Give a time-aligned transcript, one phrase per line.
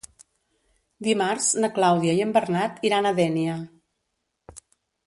[1.07, 3.63] Dimarts na Clàudia i en Bernat iran a Dénia.